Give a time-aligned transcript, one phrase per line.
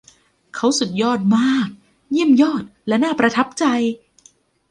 [0.55, 1.67] เขาสุดยอดมาก
[2.11, 3.65] เยี่ยมยอดและน่าประทับใจ